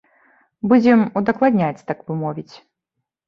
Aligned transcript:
Будзем 0.69 1.03
удакладняць, 1.19 1.85
так 1.91 2.03
бы 2.07 2.17
мовіць. 2.25 2.55